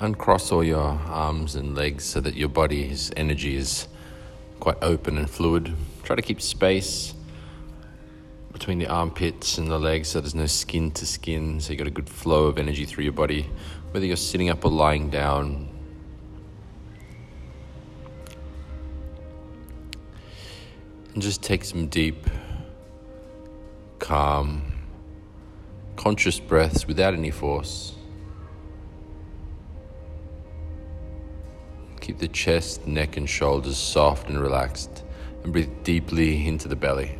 Uncross 0.00 0.52
all 0.52 0.64
your 0.64 0.80
arms 0.80 1.54
and 1.54 1.74
legs 1.74 2.04
so 2.04 2.20
that 2.20 2.34
your 2.34 2.48
body's 2.48 3.10
energy 3.16 3.56
is 3.56 3.88
quite 4.60 4.76
open 4.82 5.16
and 5.16 5.30
fluid. 5.30 5.72
Try 6.02 6.16
to 6.16 6.22
keep 6.22 6.40
space 6.40 7.14
between 8.52 8.78
the 8.78 8.86
armpits 8.86 9.56
and 9.58 9.70
the 9.70 9.78
legs 9.78 10.08
so 10.08 10.20
there's 10.20 10.34
no 10.34 10.46
skin 10.46 10.90
to 10.92 11.06
skin, 11.06 11.60
so 11.60 11.72
you 11.72 11.78
got 11.78 11.86
a 11.86 11.90
good 11.90 12.08
flow 12.08 12.46
of 12.46 12.58
energy 12.58 12.84
through 12.84 13.04
your 13.04 13.12
body, 13.12 13.48
whether 13.92 14.04
you're 14.04 14.16
sitting 14.16 14.48
up 14.48 14.64
or 14.64 14.70
lying 14.70 15.10
down. 15.10 15.68
And 21.14 21.22
just 21.22 21.42
take 21.42 21.64
some 21.64 21.86
deep, 21.86 22.28
calm, 24.00 24.62
conscious 25.96 26.40
breaths 26.40 26.86
without 26.86 27.14
any 27.14 27.30
force. 27.30 27.94
Keep 32.04 32.18
the 32.18 32.28
chest, 32.28 32.86
neck, 32.86 33.16
and 33.16 33.26
shoulders 33.26 33.78
soft 33.78 34.28
and 34.28 34.38
relaxed, 34.38 35.04
and 35.42 35.54
breathe 35.54 35.70
deeply 35.84 36.46
into 36.46 36.68
the 36.68 36.76
belly. 36.76 37.16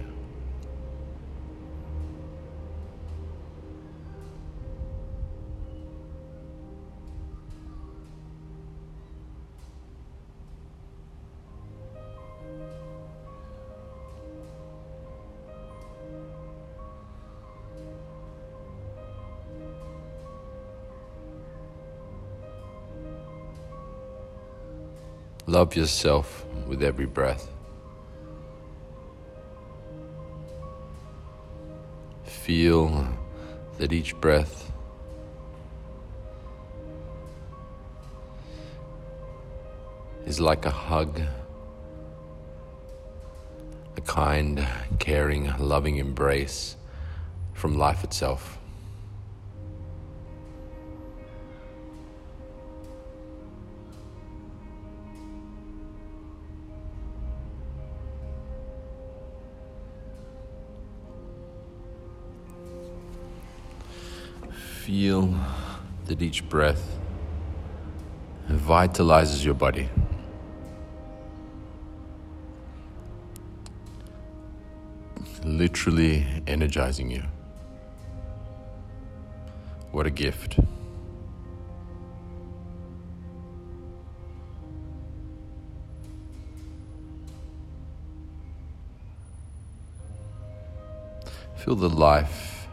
Love 25.46 25.76
yourself 25.76 26.46
with 26.66 26.82
every 26.82 27.04
breath. 27.04 27.50
Feel 32.24 33.06
that 33.76 33.92
each 33.92 34.18
breath 34.20 34.72
is 40.24 40.40
like 40.40 40.64
a 40.64 40.70
hug, 40.70 41.20
a 43.96 44.00
kind, 44.00 44.66
caring, 44.98 45.52
loving 45.58 45.98
embrace 45.98 46.76
from 47.52 47.76
life 47.76 48.02
itself. 48.02 48.58
Feel 64.94 65.34
that 66.06 66.22
each 66.22 66.48
breath 66.48 67.00
vitalizes 68.48 69.44
your 69.44 69.54
body. 69.54 69.88
Literally 75.44 76.24
energizing 76.46 77.10
you. 77.10 77.24
What 79.90 80.06
a 80.06 80.10
gift. 80.10 80.60
Feel 91.56 91.74
the 91.74 91.88
life 91.88 92.68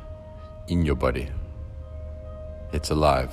in 0.67 0.85
your 0.85 0.93
body. 0.95 1.27
It's 2.73 2.89
alive. 2.89 3.31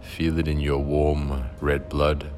Feel 0.00 0.38
it 0.38 0.48
in 0.48 0.58
your 0.58 0.78
warm 0.78 1.44
red 1.60 1.90
blood. 1.90 2.30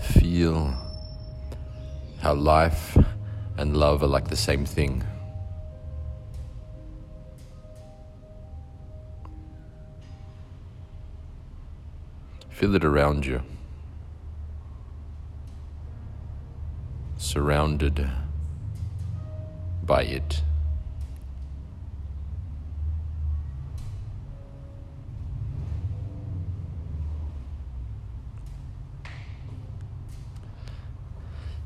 Feel 0.00 0.74
how 2.20 2.34
life 2.34 2.98
and 3.56 3.76
love 3.76 4.02
are 4.02 4.08
like 4.08 4.28
the 4.28 4.36
same 4.36 4.66
thing. 4.66 5.04
Feel 12.50 12.74
it 12.74 12.84
around 12.84 13.24
you. 13.24 13.42
Surrounded 17.32 18.06
by 19.86 20.02
it. 20.02 20.42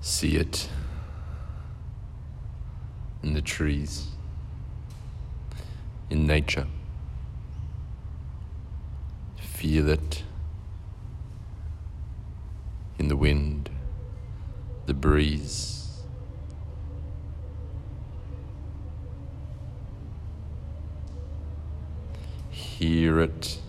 See 0.00 0.36
it 0.36 0.68
in 3.24 3.34
the 3.34 3.42
trees, 3.42 4.06
in 6.10 6.28
nature. 6.28 6.68
Feel 9.36 9.88
it 9.88 10.22
in 13.00 13.08
the 13.08 13.16
wind 13.16 13.68
the 14.86 14.94
breeze. 15.06 16.02
Hear 22.50 23.20
it 23.20 23.60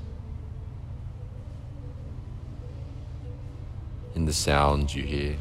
in 4.16 4.25
the 4.25 4.34
sounds 4.34 4.96
you 4.96 5.03
hear. 5.03 5.36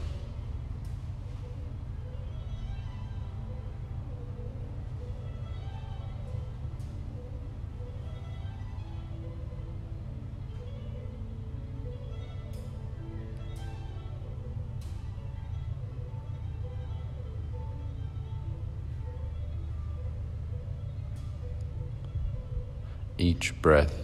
Each 23.18 23.60
breath. 23.62 23.94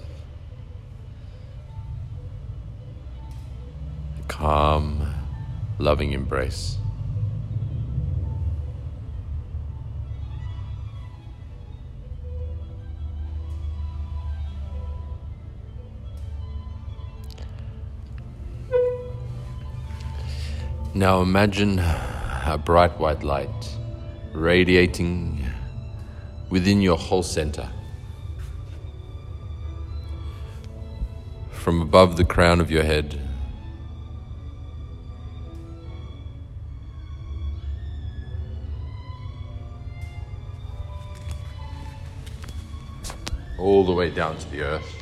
A 4.19 4.23
calm, 4.29 5.15
loving 5.79 6.13
embrace. 6.13 6.79
Now 20.95 21.23
imagine 21.23 21.79
a 21.79 22.61
bright 22.63 22.99
white 22.99 23.23
light 23.23 23.79
radiating 24.35 25.43
within 26.51 26.83
your 26.83 26.99
whole 26.99 27.23
center. 27.23 27.69
From 31.63 31.81
above 31.81 32.17
the 32.17 32.25
crown 32.25 32.61
of 32.61 32.73
your 32.73 32.83
head. 32.83 33.21
All 43.61 43.85
the 43.85 43.93
way 43.93 44.11
down 44.11 44.37
to 44.39 44.51
the 44.51 44.63
earth. 44.63 45.02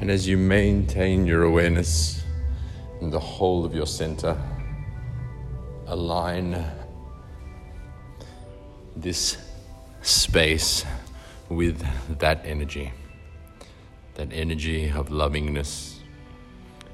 And 0.00 0.10
as 0.10 0.26
you 0.26 0.36
maintain 0.36 1.26
your 1.26 1.44
awareness 1.44 2.22
in 3.00 3.10
the 3.10 3.20
whole 3.20 3.64
of 3.64 3.74
your 3.74 3.86
center, 3.86 4.36
align 5.86 6.64
this 8.96 9.36
space 10.02 10.84
with 11.48 11.84
that 12.18 12.40
energy, 12.44 12.92
that 14.14 14.32
energy 14.32 14.90
of 14.90 15.10
lovingness, 15.10 16.00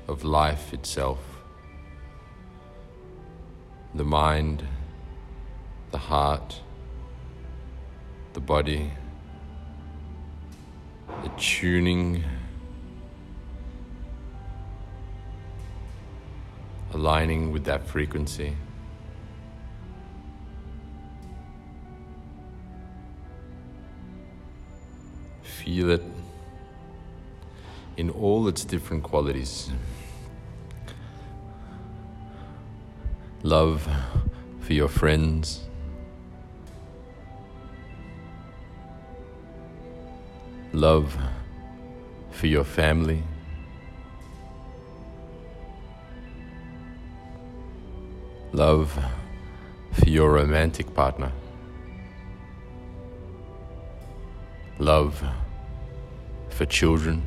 of 0.08 0.24
life 0.24 0.72
itself, 0.72 1.18
the 3.94 4.04
mind, 4.04 4.64
the 5.90 5.98
heart, 5.98 6.60
the 8.34 8.40
body, 8.40 8.90
the 11.22 11.30
aligning 16.92 17.52
with 17.52 17.64
that 17.64 17.86
frequency. 17.86 18.56
Feel 25.42 25.90
it 25.90 26.02
in 27.96 28.10
all 28.10 28.48
its 28.48 28.64
different 28.64 29.02
qualities. 29.02 29.70
Love 33.42 33.88
for 34.60 34.72
your 34.72 34.88
friends. 34.88 35.60
Love 40.72 41.16
for 42.30 42.46
your 42.46 42.64
family. 42.64 43.22
Love 48.60 48.92
for 49.92 50.06
your 50.06 50.32
romantic 50.32 50.92
partner. 50.92 51.32
Love 54.78 55.24
for 56.50 56.66
children. 56.66 57.22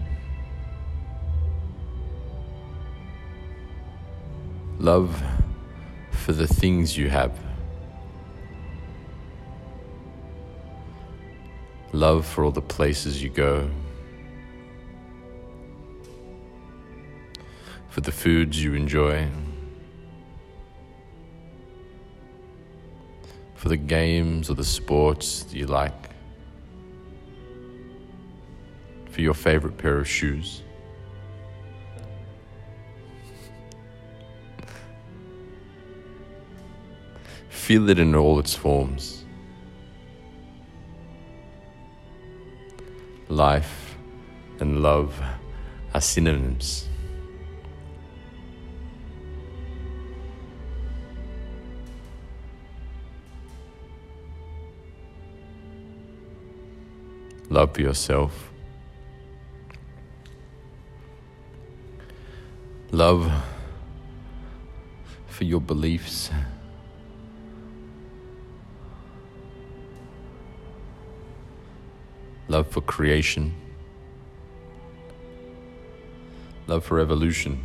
Love 4.78 5.24
for 6.12 6.34
the 6.34 6.46
things 6.46 6.96
you 6.96 7.10
have. 7.10 7.34
Love 11.94 12.28
for 12.28 12.44
all 12.44 12.52
the 12.52 12.62
places 12.62 13.24
you 13.24 13.30
go. 13.30 13.72
For 17.90 18.02
the 18.02 18.12
foods 18.12 18.64
you 18.64 18.76
enjoy. 18.76 19.28
For 23.64 23.70
the 23.70 23.78
games 23.78 24.50
or 24.50 24.56
the 24.56 24.66
sports 24.66 25.44
that 25.44 25.56
you 25.56 25.68
like. 25.68 26.10
For 29.10 29.22
your 29.22 29.34
favorite 29.34 29.78
pair 29.78 30.00
of 30.00 30.06
shoes. 30.06 30.64
Feel 37.48 37.90
it 37.90 38.00
in 38.00 38.14
all 38.16 38.38
its 38.38 38.54
forms. 38.54 39.24
Life 43.30 43.98
and 44.60 44.84
love 44.84 45.18
are 45.94 46.02
synonyms. 46.02 46.90
Love 57.54 57.78
yourself. 57.78 58.52
Love 62.92 63.32
for 65.28 65.44
your 65.44 65.62
beliefs. 65.62 66.32
Love 72.48 72.66
for 72.70 72.82
creation. 72.82 73.54
Love 76.66 76.84
for 76.84 77.00
evolution. 77.00 77.64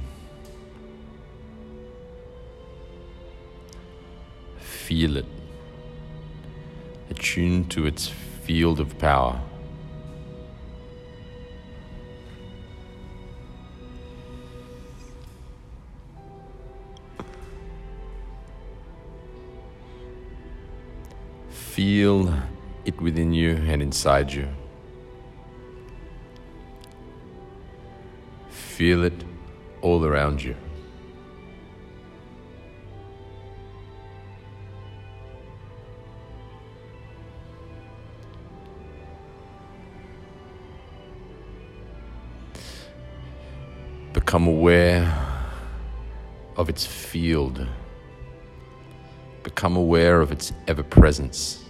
Feel 4.59 5.17
it. 5.17 5.27
Attune 7.09 7.65
to 7.71 7.87
its 7.87 8.09
field 8.09 8.81
of 8.81 8.99
power. 8.99 9.41
Feel 21.79 22.35
it 22.85 23.01
within 23.01 23.33
you 23.33 23.55
and 23.55 23.81
inside 23.81 24.33
you. 24.33 24.49
Feel 28.51 29.05
it 29.05 29.23
all 29.81 30.05
around 30.05 30.43
you. 30.43 30.57
Become 44.13 44.49
aware 44.49 45.17
of 46.57 46.69
its 46.69 46.85
field. 46.85 47.65
Become 49.45 49.77
aware 49.77 50.21
of 50.21 50.33
its 50.33 50.53
ever 50.67 50.83
presence. 50.83 51.67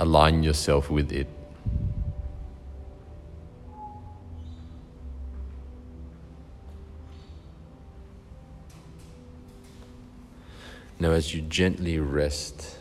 Align 0.00 0.42
yourself 0.42 0.88
with 0.88 1.12
it. 1.12 1.26
Now, 10.98 11.10
as 11.10 11.34
you 11.34 11.42
gently 11.42 11.98
rest, 11.98 12.78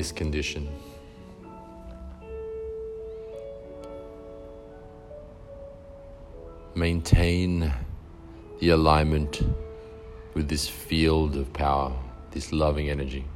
this 0.00 0.12
condition. 0.12 0.66
Maintain 6.74 7.70
the 8.60 8.70
alignment 8.70 9.42
with 10.32 10.48
this 10.48 10.66
field 10.66 11.36
of 11.36 11.52
power, 11.52 11.92
this 12.30 12.50
loving 12.50 12.88
energy. 12.88 13.26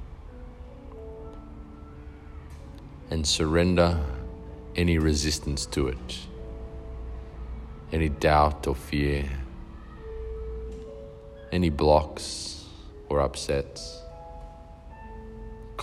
And 3.10 3.26
surrender 3.26 4.02
any 4.74 4.96
resistance 4.96 5.66
to 5.66 5.88
it, 5.88 6.18
any 7.92 8.08
doubt 8.08 8.66
or 8.66 8.74
fear, 8.74 9.28
any 11.52 11.68
blocks 11.68 12.64
or 13.10 13.20
upsets 13.20 14.03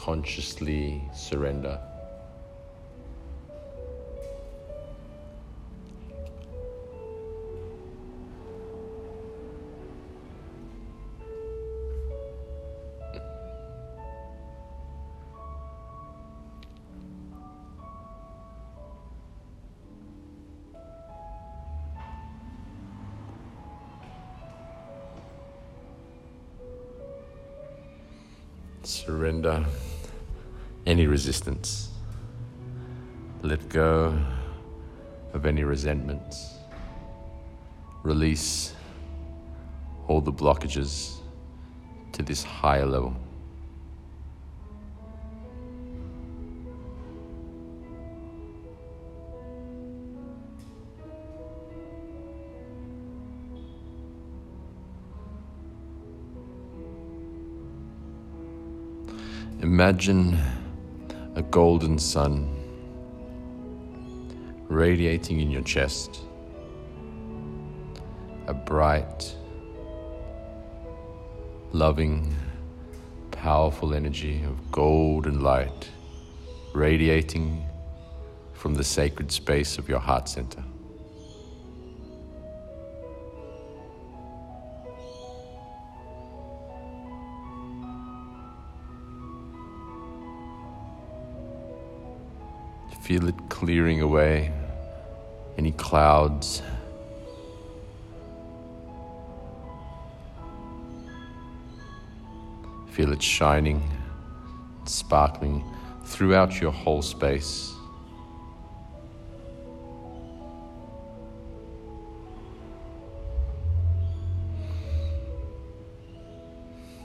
consciously 0.02 1.00
surrender. 1.14 1.80
surrender 28.84 29.66
any 30.92 31.08
resistance. 31.08 31.88
Let 33.44 33.70
go 33.70 34.14
of 35.32 35.46
any 35.46 35.64
resentments. 35.64 36.56
Release 38.04 38.76
all 40.10 40.20
the 40.20 40.34
blockages 40.34 41.20
to 42.12 42.24
this 42.24 42.44
higher 42.44 42.86
level. 42.86 43.16
Imagine 59.62 60.38
a 61.36 61.42
golden 61.42 61.98
sun 61.98 62.50
radiating 64.68 65.40
in 65.40 65.50
your 65.52 65.62
chest, 65.62 66.22
a 68.48 68.54
bright, 68.54 69.36
loving, 71.72 72.36
powerful 73.32 73.94
energy 73.94 74.44
of 74.44 74.72
golden 74.72 75.42
light 75.42 75.90
radiating 76.74 77.66
from 78.54 78.74
the 78.74 78.84
sacred 78.84 79.32
space 79.32 79.78
of 79.78 79.90
your 79.90 80.00
heart 80.00 80.30
center. 80.30 80.64
Feel 93.12 93.28
it 93.28 93.50
clearing 93.50 94.00
away 94.00 94.54
any 95.58 95.74
clouds. 95.74 96.62
Feel 102.92 103.12
it 103.12 103.22
shining, 103.22 103.84
sparkling 104.86 105.62
throughout 106.06 106.62
your 106.62 106.72
whole 106.72 107.02
space. 107.02 107.74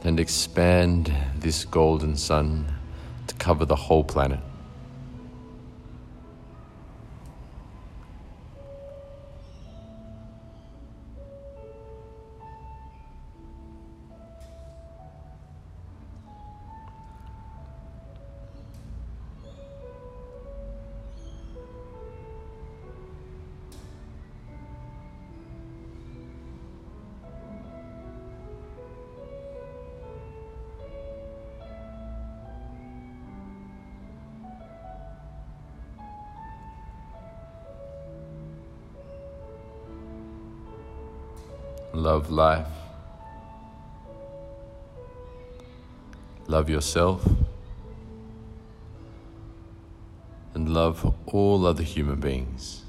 And 0.04 0.20
expand 0.20 1.12
this 1.34 1.64
golden 1.64 2.16
sun 2.16 2.72
to 3.26 3.34
cover 3.34 3.64
the 3.64 3.74
whole 3.74 4.04
planet. 4.04 4.38
Love 41.96 42.30
life. 42.30 42.66
Love 46.46 46.68
yourself. 46.68 47.26
And 50.52 50.68
love 50.68 51.14
all 51.26 51.64
other 51.64 51.82
human 51.82 52.20
beings. 52.20 52.82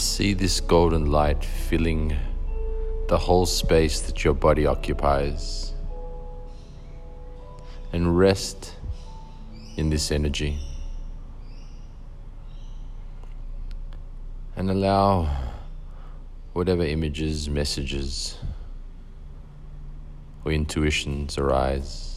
See 0.00 0.34
this 0.34 0.60
golden 0.60 1.06
light 1.06 1.44
filling 1.44 2.16
the 3.08 3.18
whole 3.18 3.46
space 3.46 4.00
that 4.02 4.24
your 4.24 4.34
body 4.34 4.66
occupies. 4.66 5.72
And 7.92 8.18
rest 8.18 8.74
in 9.76 9.90
this 9.90 10.10
energy. 10.10 10.58
And 14.56 14.70
allow 14.70 15.28
whatever 16.52 16.82
images, 16.82 17.48
messages, 17.48 18.38
or 20.44 20.52
intuitions 20.52 21.38
arise. 21.38 22.09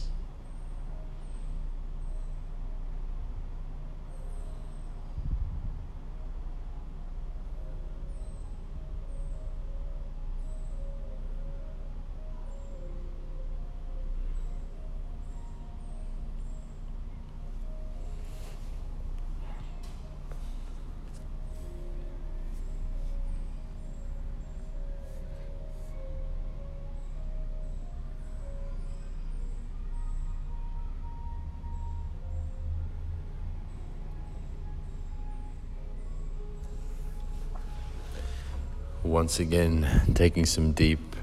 Once 39.04 39.38
again, 39.38 39.86
taking 40.14 40.46
some 40.46 40.72
deep, 40.72 41.14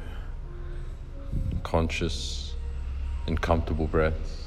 conscious, 1.64 2.54
and 3.26 3.42
comfortable 3.42 3.88
breaths. 3.88 4.46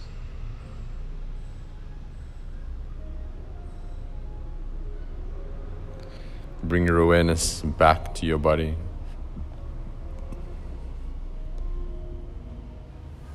Bring 6.62 6.86
your 6.86 6.98
awareness 6.98 7.60
back 7.62 8.14
to 8.14 8.26
your 8.26 8.38
body. 8.38 8.76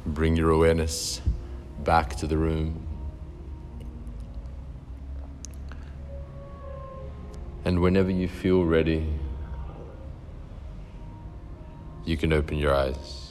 Bring 0.06 0.38
your 0.38 0.51
awareness 0.51 1.22
back 1.84 2.15
to 2.15 2.25
the 2.25 2.38
room. 2.38 2.88
And 7.65 7.82
whenever 7.82 8.10
you 8.10 8.29
feel 8.29 8.63
ready, 8.63 9.06
you 12.06 12.18
can 12.18 12.34
open 12.34 12.58
your 12.58 12.74
eyes. 12.74 13.28